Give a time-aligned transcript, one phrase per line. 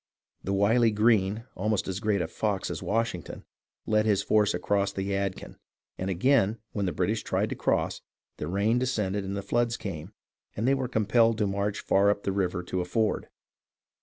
[0.43, 3.45] The wily Greene, almost as great a "fox" as Washington,
[3.85, 5.57] led his force across the Yadkin,
[5.95, 8.01] and again when the British tried to cross,
[8.37, 10.11] the rain descended and the floods came,
[10.57, 13.29] and they were compelled to march far up the river to a ford.